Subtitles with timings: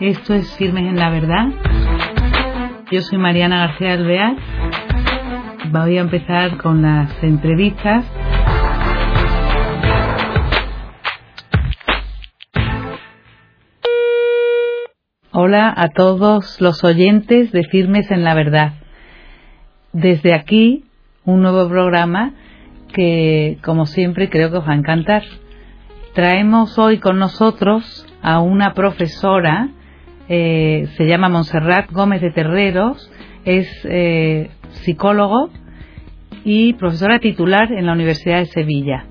[0.00, 1.48] Esto es Firmes en la Verdad.
[2.92, 4.36] Yo soy Mariana García Alvear.
[5.72, 8.04] Voy a empezar con las entrevistas.
[15.32, 18.74] Hola a todos los oyentes de Firmes en la Verdad.
[19.92, 20.84] Desde aquí,
[21.24, 22.34] un nuevo programa
[22.94, 25.24] que, como siempre, creo que os va a encantar.
[26.14, 29.70] Traemos hoy con nosotros a una profesora
[30.28, 33.10] eh, se llama Montserrat Gómez de Terreros,
[33.44, 35.50] es eh, psicólogo
[36.44, 39.06] y profesora titular en la Universidad de Sevilla,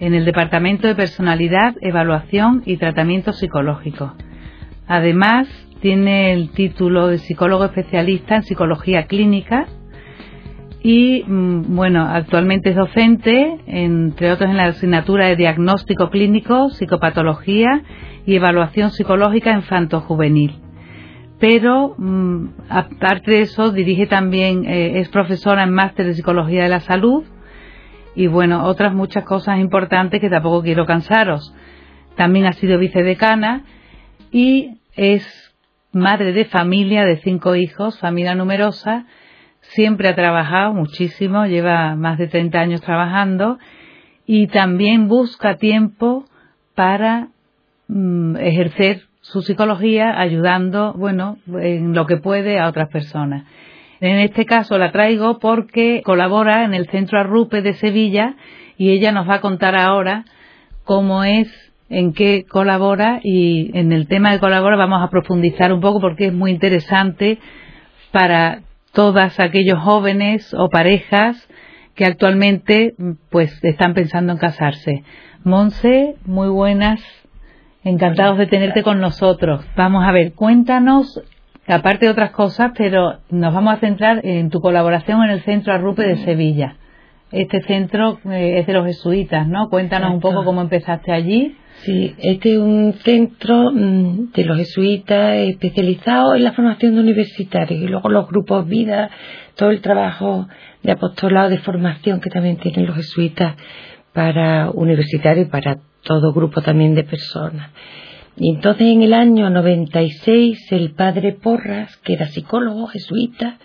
[0.00, 4.14] en el Departamento de Personalidad, Evaluación y Tratamiento Psicológico.
[4.86, 5.48] Además,
[5.80, 9.66] tiene el título de psicólogo especialista en psicología clínica
[10.82, 17.82] y, mm, bueno, actualmente es docente, entre otros en la asignatura de diagnóstico clínico, psicopatología
[18.28, 20.60] y evaluación psicológica infanto-juvenil.
[21.40, 26.68] Pero, mm, aparte de eso, dirige también, eh, es profesora en máster de psicología de
[26.68, 27.24] la salud
[28.14, 31.54] y, bueno, otras muchas cosas importantes que tampoco quiero cansaros.
[32.16, 33.64] También ha sido vicedecana
[34.30, 35.24] y es
[35.92, 39.06] madre de familia de cinco hijos, familia numerosa.
[39.62, 43.58] Siempre ha trabajado muchísimo, lleva más de 30 años trabajando
[44.26, 46.26] y también busca tiempo
[46.74, 47.28] para
[47.88, 53.46] Mm, ejercer su psicología ayudando, bueno, en lo que puede a otras personas.
[54.00, 58.34] En este caso la traigo porque colabora en el Centro Arrupe de Sevilla
[58.76, 60.26] y ella nos va a contar ahora
[60.84, 61.48] cómo es,
[61.88, 66.26] en qué colabora y en el tema de colabora vamos a profundizar un poco porque
[66.26, 67.38] es muy interesante
[68.12, 68.60] para
[68.92, 71.48] todas aquellos jóvenes o parejas
[71.94, 72.94] que actualmente
[73.30, 75.04] pues están pensando en casarse.
[75.42, 77.00] Monse, muy buenas
[77.88, 79.64] Encantados de tenerte con nosotros.
[79.74, 81.22] Vamos a ver, cuéntanos,
[81.66, 85.72] aparte de otras cosas, pero nos vamos a centrar en tu colaboración en el Centro
[85.72, 86.76] Arrupe de Sevilla.
[87.32, 89.70] Este centro eh, es de los jesuitas, ¿no?
[89.70, 91.56] Cuéntanos un poco cómo empezaste allí.
[91.76, 97.80] Sí, este es un centro mm, de los jesuitas especializado en la formación de universitarios
[97.80, 99.08] y luego los grupos vida,
[99.56, 100.46] todo el trabajo
[100.82, 103.56] de apostolado de formación que también tienen los jesuitas
[104.12, 107.70] para universitarios y para todo grupo también de personas.
[108.34, 113.58] Y entonces en el año 96 el padre Porras, que era psicólogo jesuita,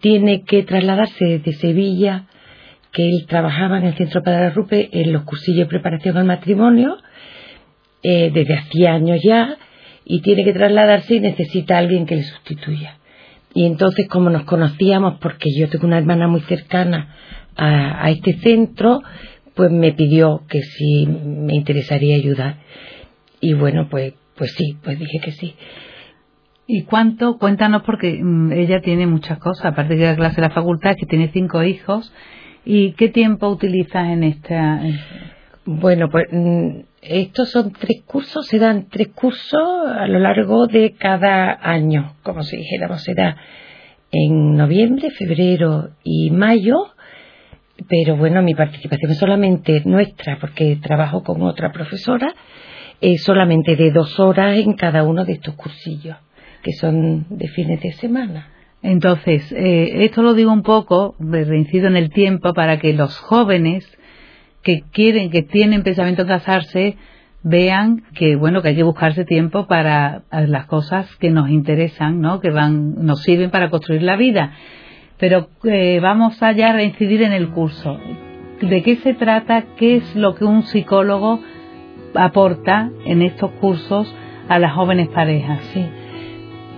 [0.00, 2.24] tiene que trasladarse desde Sevilla,
[2.90, 6.96] que él trabajaba en el Centro Padre Rupe en los cursillos de preparación al matrimonio,
[8.02, 9.58] eh, desde hacía años ya,
[10.06, 12.96] y tiene que trasladarse y necesita a alguien que le sustituya.
[13.52, 17.14] Y entonces, como nos conocíamos, porque yo tengo una hermana muy cercana
[17.56, 19.00] a este centro,
[19.54, 22.58] pues me pidió que si me interesaría ayudar.
[23.40, 25.54] Y bueno, pues, pues sí, pues dije que sí.
[26.66, 27.38] ¿Y cuánto?
[27.38, 31.06] Cuéntanos porque mm, ella tiene muchas cosas, aparte de la clase de la facultad, que
[31.06, 32.12] tiene cinco hijos.
[32.64, 34.80] ¿Y qué tiempo utilizas en esta?
[35.66, 40.94] Bueno, pues mm, estos son tres cursos, se dan tres cursos a lo largo de
[40.98, 43.36] cada año, como si dijéramos, se da
[44.10, 46.93] en noviembre, febrero y mayo
[47.88, 52.34] pero bueno, mi participación es solamente nuestra, porque trabajo con otra profesora,
[53.00, 56.16] es solamente de dos horas en cada uno de estos cursillos,
[56.62, 58.48] que son de fines de semana.
[58.82, 63.86] Entonces, eh, esto lo digo un poco, reincido en el tiempo, para que los jóvenes
[64.62, 66.96] que quieren, que tienen pensamiento en casarse,
[67.42, 72.40] vean que bueno que hay que buscarse tiempo para las cosas que nos interesan, ¿no?
[72.40, 74.52] Que van, nos sirven para construir la vida
[75.18, 77.98] pero eh, vamos allá a reincidir en el curso.
[78.60, 79.64] ¿De qué se trata?
[79.76, 81.40] ¿Qué es lo que un psicólogo
[82.14, 84.12] aporta en estos cursos
[84.48, 85.60] a las jóvenes parejas?
[85.72, 85.84] Sí.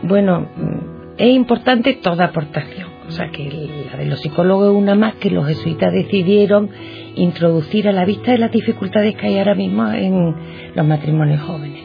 [0.02, 2.88] Bueno, mm, es importante toda aportación.
[3.08, 6.70] O sea, que la de los psicólogos es una más que los jesuitas decidieron
[7.14, 10.34] introducir a la vista de las dificultades que hay ahora mismo en
[10.74, 11.84] los matrimonios jóvenes.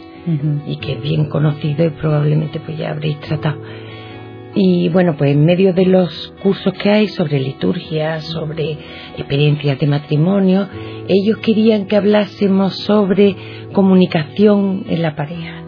[0.68, 3.59] Y que es bien conocido y probablemente pues ya habréis tratado
[4.53, 8.77] y bueno, pues en medio de los cursos que hay sobre liturgia, sobre
[9.18, 10.68] experiencias de matrimonio,
[11.07, 13.36] ellos querían que hablásemos sobre
[13.71, 15.63] comunicación en la pareja,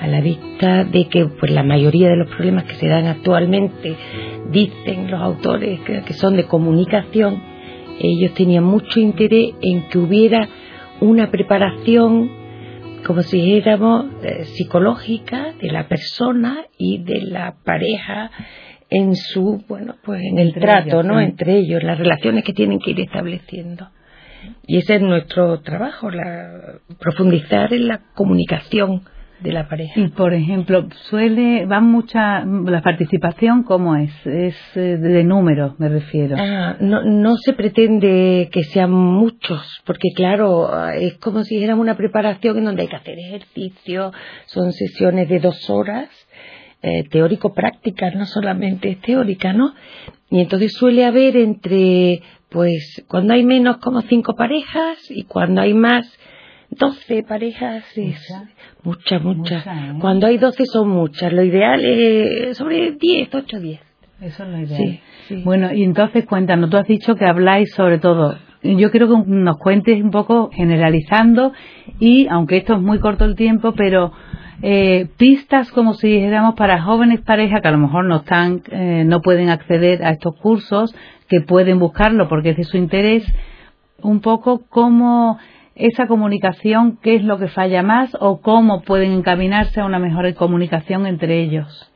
[0.00, 3.94] a la vista de que pues la mayoría de los problemas que se dan actualmente,
[4.50, 7.40] dicen los autores que son de comunicación,
[8.00, 10.48] ellos tenían mucho interés en que hubiera
[11.00, 12.43] una preparación
[13.06, 18.30] como si dijéramos eh, psicológica de la persona y de la pareja
[18.90, 22.92] en su bueno pues en el trato no entre ellos las relaciones que tienen que
[22.92, 23.88] ir estableciendo.
[24.66, 29.02] Y ese es nuestro trabajo la, profundizar en la comunicación
[29.40, 30.00] de la pareja.
[30.00, 34.12] Y por ejemplo, suele, va mucha, la participación, ¿cómo es?
[34.26, 36.36] Es eh, de número, me refiero.
[36.38, 41.96] Ah, no, no se pretende que sean muchos, porque claro, es como si dijéramos una
[41.96, 44.12] preparación en donde hay que hacer ejercicio,
[44.46, 46.08] son sesiones de dos horas,
[46.86, 49.72] eh, teórico-prácticas, no solamente teórica, ¿no?
[50.30, 52.20] Y entonces suele haber entre,
[52.50, 56.06] pues, cuando hay menos como cinco parejas y cuando hay más,
[56.74, 58.34] doce parejas es
[58.82, 59.66] muchas, muchas.
[59.66, 59.94] ¿eh?
[60.00, 61.32] Cuando hay doce son muchas.
[61.32, 63.80] Lo ideal es sobre diez, ocho, diez.
[64.20, 65.00] Eso es lo ideal.
[65.44, 68.36] Bueno, y entonces cuéntanos, tú has dicho que habláis sobre todo.
[68.62, 71.52] Yo quiero que nos cuentes un poco generalizando
[72.00, 74.12] y, aunque esto es muy corto el tiempo, pero
[74.62, 79.04] eh, pistas como si dijéramos para jóvenes parejas que a lo mejor no están, eh,
[79.04, 80.94] no pueden acceder a estos cursos,
[81.28, 83.26] que pueden buscarlo porque es de su interés,
[84.00, 85.38] un poco cómo
[85.74, 90.32] esa comunicación, qué es lo que falla más o cómo pueden encaminarse a una mejor
[90.34, 91.90] comunicación entre ellos.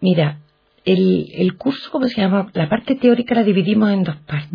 [0.00, 0.38] mira,
[0.84, 2.50] el, el, curso, ¿cómo se llama?
[2.54, 4.50] La parte teórica la dividimos en dos partes.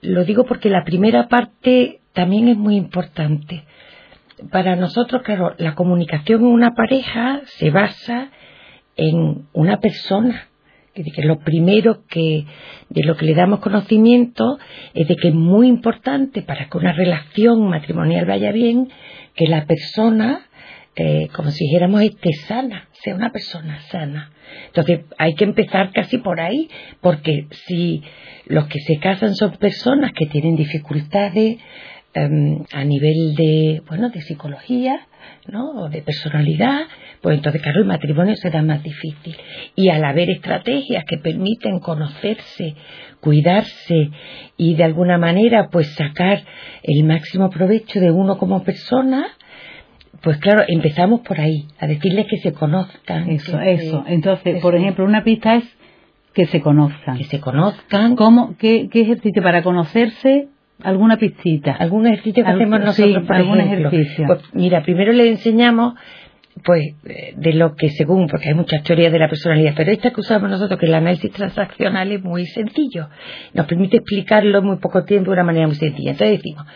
[0.00, 3.64] Lo digo porque la primera parte también es muy importante
[4.50, 8.30] para nosotros, claro, la comunicación en una pareja se basa
[8.96, 10.48] en una persona.
[11.22, 12.44] Lo primero que
[12.90, 14.58] de lo que le damos conocimiento
[14.92, 18.88] es de que es muy importante para que una relación matrimonial vaya bien
[19.34, 20.46] que la persona
[20.94, 24.30] eh, como si dijéramos esté sana, sea una persona sana.
[24.66, 26.68] Entonces hay que empezar casi por ahí,
[27.00, 28.02] porque si
[28.44, 31.56] los que se casan son personas que tienen dificultades
[32.14, 35.00] Em, a nivel de, bueno, de psicología,
[35.48, 35.70] ¿no?
[35.70, 36.82] O de personalidad,
[37.22, 39.34] pues entonces, claro, el matrimonio será más difícil.
[39.76, 42.74] Y al haber estrategias que permiten conocerse,
[43.20, 44.10] cuidarse
[44.58, 46.42] y de alguna manera, pues sacar
[46.82, 49.28] el máximo provecho de uno como persona,
[50.20, 53.30] pues claro, empezamos por ahí, a decirles que se conozcan.
[53.30, 54.04] Eso, eso.
[54.06, 55.64] Entonces, por ejemplo, una pista es
[56.34, 57.16] que se conozcan.
[57.16, 58.16] Que se conozcan.
[58.16, 60.48] ¿Cómo, qué, qué ejercicio para conocerse
[60.84, 61.72] alguna pistita.
[61.72, 64.26] ¿Algún ejercicio que hacemos nosotros, por algún ejercicio?
[64.26, 65.94] Pues mira, primero le enseñamos
[66.64, 70.20] pues de lo que según, porque hay muchas teorías de la personalidad, pero esta que
[70.20, 73.08] usamos nosotros, que el análisis transaccional es muy sencillo,
[73.54, 76.10] nos permite explicarlo en muy poco tiempo de una manera muy sencilla.
[76.10, 76.66] Entonces decimos,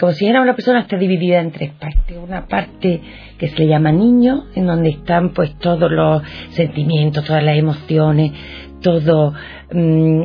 [0.00, 2.16] como si era una persona está dividida en tres partes.
[2.16, 3.00] Una parte
[3.38, 8.32] que se le llama niño, en donde están pues todos los sentimientos, todas las emociones,
[8.84, 9.32] todos
[9.72, 10.24] mm,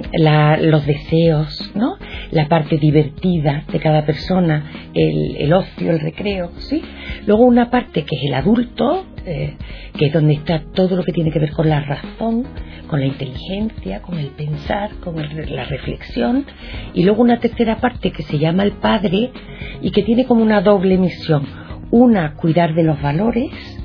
[0.62, 1.96] los deseos, ¿no?
[2.32, 6.84] La parte divertida de cada persona, el, ocio, el recreo, ¿sí?
[7.26, 9.56] Luego una parte que es el adulto, eh,
[9.98, 12.44] que es donde está todo lo que tiene que ver con la razón,
[12.88, 16.46] con la inteligencia, con el pensar, con la reflexión,
[16.94, 19.32] y luego una tercera parte que se llama el padre
[19.82, 21.46] y que tiene como una doble misión.
[21.92, 23.79] Una, cuidar de los valores,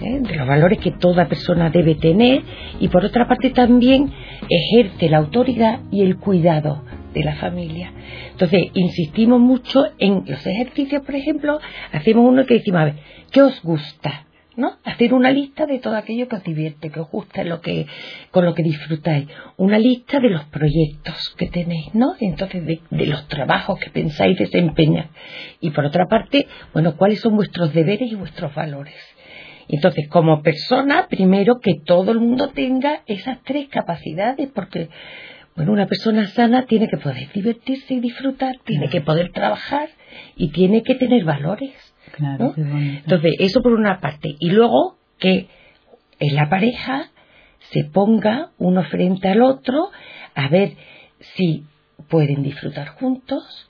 [0.00, 0.20] ¿eh?
[0.20, 2.42] de los valores que toda persona debe tener
[2.80, 4.10] y por otra parte también
[4.48, 6.84] ejerce la autoridad y el cuidado
[7.14, 7.92] de la familia.
[8.30, 11.58] Entonces, insistimos mucho en los ejercicios, por ejemplo,
[11.92, 12.94] hacemos uno que decimos, a ver,
[13.30, 14.24] ¿qué os gusta?
[14.58, 14.72] ¿no?
[14.84, 17.86] Hacer una lista de todo aquello que os divierte, que os gusta, lo que,
[18.32, 19.28] con lo que disfrutáis.
[19.56, 22.16] Una lista de los proyectos que tenéis, ¿no?
[22.18, 25.10] Entonces, de, de, los trabajos que pensáis desempeñar.
[25.60, 28.96] Y por otra parte, bueno, cuáles son vuestros deberes y vuestros valores.
[29.68, 34.88] Entonces, como persona, primero que todo el mundo tenga esas tres capacidades, porque,
[35.54, 39.90] bueno, una persona sana tiene que poder divertirse y disfrutar, tiene que poder trabajar
[40.36, 41.74] y tiene que tener valores.
[42.12, 44.34] Claro, Entonces, eso por una parte.
[44.38, 45.48] Y luego que
[46.18, 47.10] en la pareja
[47.70, 49.90] se ponga uno frente al otro
[50.34, 50.72] a ver
[51.20, 51.64] si
[52.08, 53.68] pueden disfrutar juntos,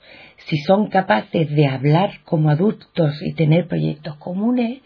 [0.49, 4.79] si son capaces de hablar como adultos y tener proyectos comunes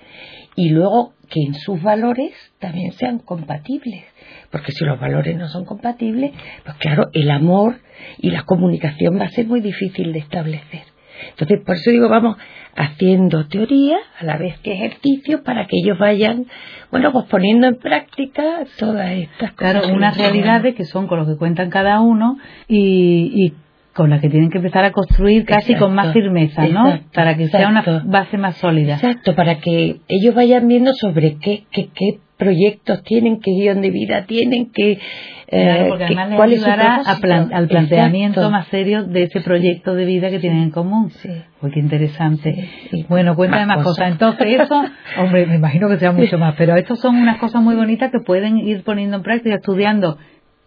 [0.56, 4.04] y luego que en sus valores también sean compatibles.
[4.52, 6.32] Porque si los valores no son compatibles,
[6.66, 7.80] pues claro, el amor
[8.18, 10.84] y la comunicación va a ser muy difícil de establecer.
[11.30, 12.38] Entonces, por eso digo, vamos
[12.76, 16.48] haciendo teoría a la vez que ejercicio para que ellos vayan,
[16.92, 19.74] bueno, pues poniendo en práctica todas estas cosas.
[19.74, 23.54] Claro, unas realidades que son con lo que cuentan cada uno y, y
[23.94, 27.00] con la que tienen que empezar a construir casi con más firmeza, ¿no?
[27.14, 28.96] para que sea una base más sólida.
[28.96, 33.92] Exacto, para que ellos vayan viendo sobre qué, qué, qué proyectos tienen, qué guion de
[33.92, 35.00] vida tienen, qué,
[35.48, 35.90] eh,
[36.36, 41.12] cuál es al planteamiento más serio de ese proyecto de vida que tienen en común.
[41.12, 41.30] Sí.
[41.74, 42.70] qué interesante.
[43.08, 44.12] Bueno, cuéntame más, cosas.
[44.12, 44.84] Entonces, eso,
[45.20, 48.20] hombre, me imagino que sea mucho más, pero estas son unas cosas muy bonitas que
[48.20, 50.18] pueden ir poniendo en práctica, estudiando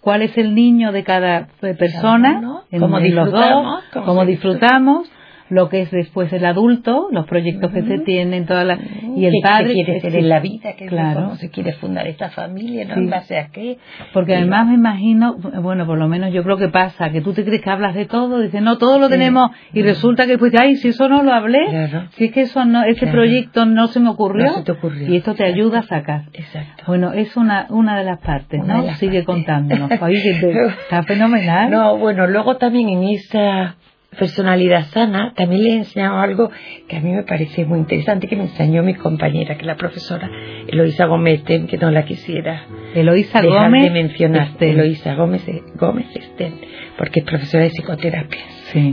[0.06, 5.10] cuál es el niño de cada persona, cómo disfrutamos, cómo disfrutamos,
[5.48, 8.78] lo que es después el adulto, los proyectos que se tienen, toda la,
[9.16, 11.22] y el padre que quiere ser en la vida, que claro.
[11.22, 12.94] cómo se quiere fundar esta familia, ¿no?
[12.94, 13.78] En base a qué.
[14.12, 17.44] Porque además me imagino, bueno, por lo menos yo creo que pasa, que tú te
[17.44, 20.76] crees que hablas de todo, dices, no, todo lo tenemos, y resulta que pues, ay,
[20.76, 24.08] si eso no lo hablé, si es que eso no, ese proyecto no se me
[24.08, 24.64] ocurrió,
[25.08, 26.24] y esto te ayuda a sacar.
[26.32, 26.84] Exacto.
[26.86, 28.94] Bueno, es una, una de las partes, ¿no?
[28.96, 29.90] Sigue contándonos.
[29.90, 31.70] está fenomenal.
[31.70, 33.76] No, bueno, luego también en esa
[34.18, 36.50] personalidad sana, también le he enseñado algo
[36.88, 39.76] que a mí me parece muy interesante, que me enseñó mi compañera, que es la
[39.76, 40.30] profesora
[40.66, 44.48] Eloisa Gómez que no la quisiera Eloisa Gómez de mencionar.
[44.58, 45.44] Eloisa Gómez,
[45.78, 46.60] Gómez Estén,
[46.96, 48.40] porque es profesora de psicoterapia.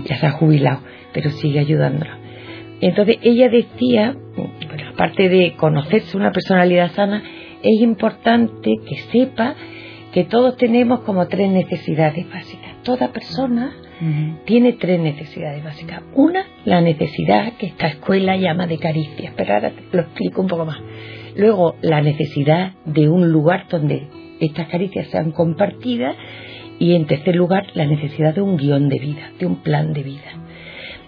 [0.05, 0.81] Ya se ha jubilado,
[1.13, 2.17] pero sigue ayudándola.
[2.81, 4.53] Entonces ella decía, bueno,
[4.93, 7.23] aparte de conocerse una personalidad sana,
[7.61, 9.55] es importante que sepa
[10.11, 12.83] que todos tenemos como tres necesidades básicas.
[12.83, 13.73] Toda persona
[14.45, 16.01] tiene tres necesidades básicas.
[16.13, 20.65] Una, la necesidad que esta escuela llama de caricias, pero ahora lo explico un poco
[20.65, 20.79] más.
[21.35, 24.07] Luego, la necesidad de un lugar donde
[24.39, 26.15] estas caricias sean compartidas.
[26.79, 30.03] Y en tercer lugar, la necesidad de un guion de vida, de un plan de
[30.03, 30.43] vida.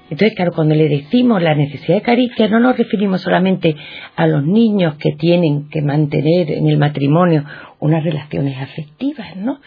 [0.10, 3.76] Entonces, claro, cuando le decimos la necesidad de caricia, no nos referimos solamente
[4.16, 7.44] a los niños que tienen que mantener en el matrimonio
[7.80, 9.60] unas relaciones afectivas, ¿no?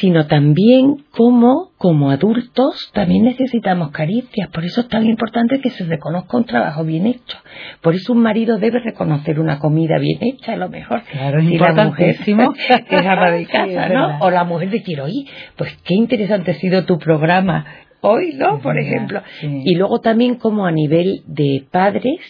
[0.00, 4.48] Sino también como, como adultos, también necesitamos caricias.
[4.48, 7.36] Por eso es tan importante que se reconozca un trabajo bien hecho.
[7.82, 11.02] Por eso un marido debe reconocer una comida bien hecha, a lo mejor.
[11.02, 12.16] Claro, es la mujer
[12.88, 14.18] que es ama de casa, ¿no?
[14.20, 15.26] O la mujer decir, oye,
[15.56, 17.66] pues qué interesante ha sido tu programa
[18.00, 18.58] hoy, ¿no?
[18.60, 19.20] Por ejemplo.
[19.42, 22.20] Y luego también como a nivel de padres,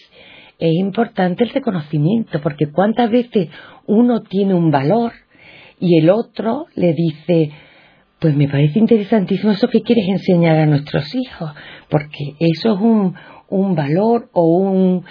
[0.59, 3.47] es importante el reconocimiento, porque cuántas veces
[3.87, 5.13] uno tiene un valor,
[5.81, 7.51] y el otro le dice,
[8.19, 11.51] pues me parece interesantísimo eso que quieres enseñar a nuestros hijos,
[11.89, 13.15] porque eso es un,
[13.49, 15.03] un valor o un,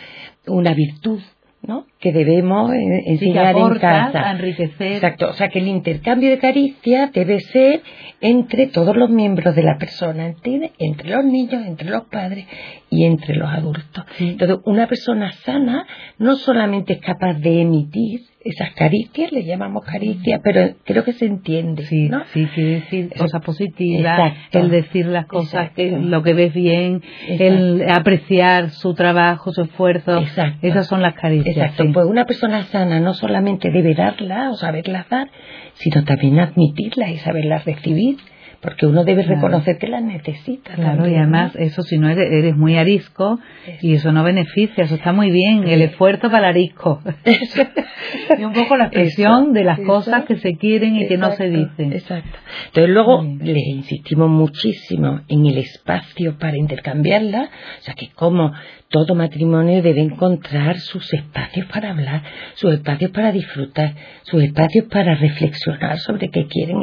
[0.46, 1.20] una virtud
[1.62, 1.86] ¿no?
[2.00, 4.30] Que debemos enseñar en casa.
[4.30, 4.92] enriquecer.
[4.94, 7.82] Exacto, o sea que el intercambio de caricia debe ser
[8.22, 10.72] entre todos los miembros de la persona, ¿entiendes?
[10.78, 12.46] Entre los niños, entre los padres
[12.88, 14.04] y entre los adultos.
[14.18, 15.86] Entonces, una persona sana
[16.18, 21.26] no solamente es capaz de emitir esas caricias, le llamamos caricias, pero creo que se
[21.26, 21.84] entiende.
[21.84, 22.24] Sí, ¿no?
[22.32, 27.84] sí, quiere decir cosas positivas, el decir las cosas, que, lo que ves bien, el
[27.88, 30.22] apreciar su trabajo, su esfuerzo.
[30.62, 31.54] Esas son las caricias.
[31.54, 31.82] Exacto.
[31.92, 35.30] Pues una persona sana no solamente debe darlas o saberlas dar,
[35.74, 38.16] sino también admitirlas y saberlas recibir
[38.60, 40.74] porque uno debe reconocer que las necesita.
[40.74, 43.38] Claro, y además eso si no eres, muy arisco
[43.80, 47.00] y eso no beneficia, eso está muy bien, el esfuerzo para el arisco.
[48.38, 51.48] y un poco la expresión de las cosas que se quieren y que no se
[51.48, 51.92] dicen.
[51.92, 52.38] Exacto.
[52.66, 58.52] Entonces luego les insistimos muchísimo en el espacio para intercambiarla, o sea que como
[58.90, 65.14] todo matrimonio debe encontrar sus espacios para hablar, sus espacios para disfrutar, sus espacios para
[65.14, 66.76] reflexionar sobre qué quieren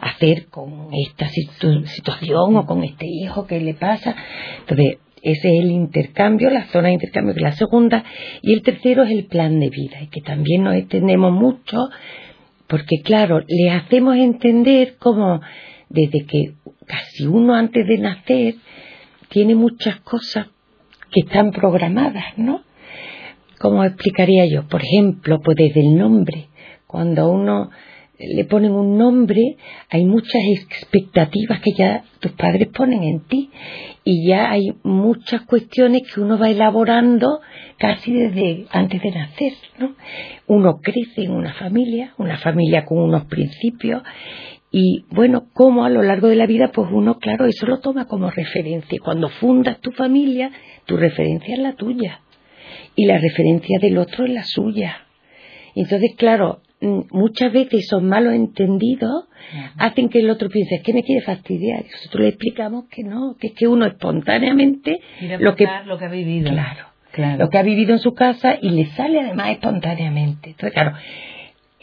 [0.00, 4.16] hacer con esta situación o con este hijo que le pasa.
[4.60, 8.04] Entonces, ese es el intercambio, la zona de intercambio que es la segunda.
[8.40, 11.90] Y el tercero es el plan de vida, y que también nos extendemos mucho,
[12.66, 15.42] porque claro, le hacemos entender como
[15.90, 16.54] desde que
[16.86, 18.54] casi uno antes de nacer
[19.28, 20.46] tiene muchas cosas
[21.14, 22.62] que están programadas, ¿no?
[23.60, 24.66] ¿Cómo explicaría yo?
[24.66, 26.48] Por ejemplo, pues desde el nombre.
[26.88, 27.70] Cuando uno
[28.18, 29.56] le ponen un nombre,
[29.90, 33.50] hay muchas expectativas que ya tus padres ponen en ti
[34.04, 37.40] y ya hay muchas cuestiones que uno va elaborando
[37.78, 39.94] casi desde antes de nacer, ¿no?
[40.46, 44.02] Uno crece en una familia, una familia con unos principios
[44.76, 48.08] y bueno, como a lo largo de la vida, pues uno, claro, eso lo toma
[48.08, 48.98] como referencia.
[49.04, 50.50] Cuando fundas tu familia,
[50.84, 52.22] tu referencia es la tuya
[52.96, 54.96] y la referencia del otro es la suya.
[55.76, 59.26] Entonces, claro, mm, muchas veces esos malos entendidos
[59.78, 61.84] hacen que el otro piense, es que me quiere fastidiar.
[61.84, 64.98] Y nosotros le explicamos que no, que es que uno espontáneamente
[65.38, 66.50] lo que, lo que ha vivido.
[66.50, 70.50] Claro, claro, lo que ha vivido en su casa y le sale además espontáneamente.
[70.50, 70.96] Entonces, claro,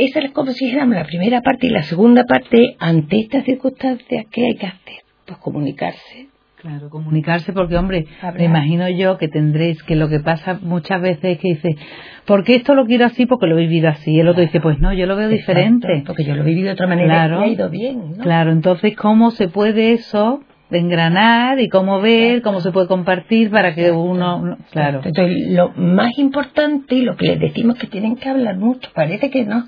[0.05, 4.25] esa es como si dijéramos la primera parte y la segunda parte, ante estas circunstancias,
[4.31, 5.03] ¿qué hay que hacer?
[5.25, 6.27] Pues comunicarse,
[6.62, 8.05] Claro, comunicarse porque, hombre,
[8.38, 11.75] me imagino yo que tendréis que lo que pasa muchas veces es que dice,
[12.25, 13.25] ¿por qué esto lo quiero así?
[13.25, 14.12] Porque lo he vivido así.
[14.12, 16.03] Y el otro dice, pues no, yo lo veo diferente.
[16.05, 18.12] Porque yo lo he vivido de otra manera claro, y ha ido bien.
[18.12, 18.24] ¿no?
[18.24, 23.75] Claro, entonces, ¿cómo se puede eso engranar y cómo ver, cómo se puede compartir para
[23.75, 24.57] que uno...
[24.71, 25.01] Claro.
[25.03, 29.29] Entonces, lo más importante y lo que les decimos que tienen que hablar mucho, parece
[29.29, 29.65] que no,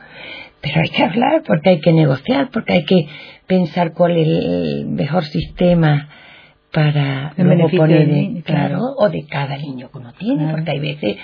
[0.61, 3.07] pero hay que hablar porque hay que negociar, porque hay que
[3.47, 6.09] pensar cuál es el mejor sistema
[6.71, 11.17] para luego poner, claro, o de cada niño que uno tiene, porque hay veces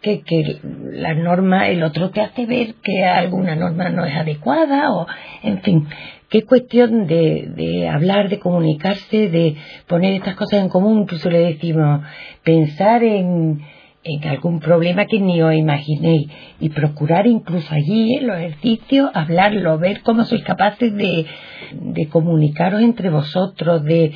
[0.00, 0.58] que, que
[0.92, 5.06] la norma, el otro te hace ver que alguna norma no es adecuada, o
[5.44, 5.86] en fin,
[6.28, 9.56] que es cuestión de, de hablar, de comunicarse, de
[9.86, 12.02] poner estas cosas en común, incluso le decimos,
[12.42, 13.60] pensar en,
[14.02, 16.28] en algún problema que ni os imaginéis
[16.60, 21.26] y procurar incluso allí en los ejercicios hablarlo, ver cómo sois capaces de,
[21.72, 24.12] de comunicaros entre vosotros, de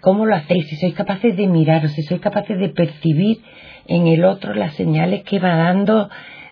[0.00, 3.42] cómo lo hacéis, si sois capaces de miraros, si sois capaces de percibir
[3.86, 6.08] en el otro las señales que va dando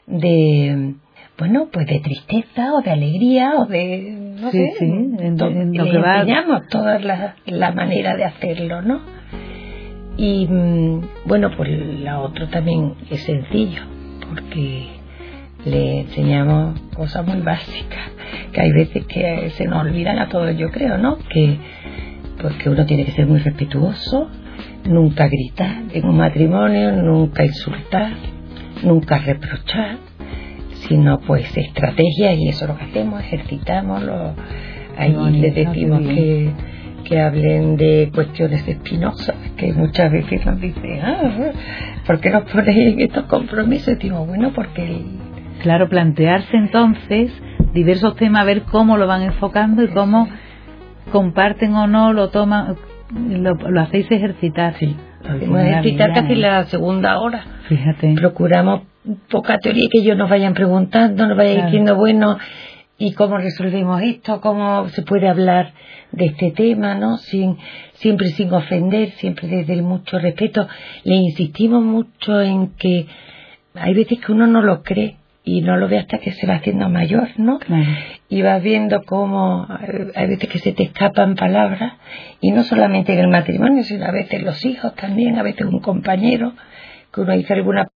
[0.06, 0.94] de
[1.38, 5.98] bueno pues de tristeza o de alegría o de no sé sí, en, lo que
[5.98, 6.20] va...
[6.20, 9.00] enseñamos toda la, la manera de hacerlo no
[10.16, 11.70] y mm, bueno, pues
[12.00, 13.82] la otra también es sencillo,
[14.28, 14.88] porque
[15.64, 18.10] le enseñamos cosas muy básicas,
[18.52, 21.18] que hay veces que se nos olvidan a todos, yo creo, ¿no?
[21.30, 21.56] Que,
[22.40, 24.28] pues que uno tiene que ser muy respetuoso,
[24.84, 28.12] nunca gritar en un matrimonio, nunca insultar,
[28.82, 29.96] nunca reprochar,
[30.88, 34.34] sino pues estrategias y eso es lo que hacemos, ejercitamos, lo,
[34.96, 36.52] ahí les decimos que
[37.02, 41.52] que hablen de cuestiones espinosas, que muchas veces nos dicen, ah,
[42.06, 43.94] ¿por qué nos ponéis en estos compromisos?
[43.94, 45.04] Y digo, bueno, porque...
[45.62, 47.32] Claro, plantearse entonces
[47.72, 50.28] diversos temas, ver cómo lo van enfocando y cómo
[51.10, 52.76] comparten o no, lo toman,
[53.14, 54.74] lo, hacéis ejercitar.
[54.78, 57.44] Sí, lo ejercitar casi la segunda hora.
[57.68, 58.14] Fíjate.
[58.14, 58.82] Procuramos
[59.28, 62.38] poca teoría que ellos nos vayan preguntando, nos vayan diciendo, bueno,
[62.98, 64.40] ¿y cómo resolvemos esto?
[64.40, 65.72] ¿Cómo se puede hablar
[66.12, 67.16] de este tema, ¿no?
[67.16, 67.56] Sin,
[67.94, 70.68] siempre sin ofender, siempre desde el mucho respeto.
[71.04, 73.06] Le insistimos mucho en que
[73.74, 76.54] hay veces que uno no lo cree y no lo ve hasta que se va
[76.54, 77.58] haciendo mayor, ¿no?
[78.28, 79.66] Y vas viendo cómo
[80.14, 81.94] hay veces que se te escapan palabras
[82.40, 85.80] y no solamente en el matrimonio, sino a veces los hijos también, a veces un
[85.80, 86.52] compañero
[87.12, 87.86] que uno dice alguna